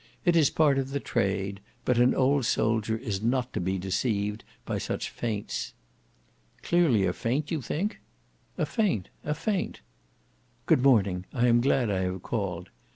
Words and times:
It 0.25 0.35
is 0.35 0.49
part 0.49 0.79
of 0.79 0.89
the 0.89 0.99
trade; 0.99 1.59
but 1.85 1.99
an 1.99 2.15
old 2.15 2.45
soldier 2.47 2.97
is 2.97 3.21
not 3.21 3.53
to 3.53 3.59
be 3.61 3.77
deceived 3.77 4.43
by 4.65 4.79
such 4.79 5.11
feints." 5.11 5.75
"Clearly 6.63 7.05
a 7.05 7.13
feint, 7.13 7.51
you 7.51 7.61
think?" 7.61 7.99
"A 8.57 8.65
feint! 8.65 9.09
a 9.23 9.35
feint." 9.35 9.81
"Good 10.65 10.81
morning. 10.81 11.25
I 11.33 11.45
am 11.45 11.61
glad 11.61 11.91
I 11.91 11.99
have 11.99 12.23
called. 12.23 12.69